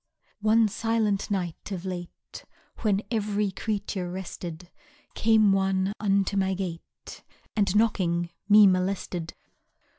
One 0.41 0.67
silent 0.67 1.29
night 1.29 1.71
of 1.71 1.85
late, 1.85 2.43
When 2.79 3.03
every 3.11 3.51
creature 3.51 4.09
rested, 4.09 4.71
Came 5.13 5.51
one 5.51 5.93
unto 5.99 6.35
my 6.37 6.55
gate 6.55 7.23
And, 7.55 7.75
knocking, 7.75 8.31
me 8.49 8.65
molested. 8.65 9.35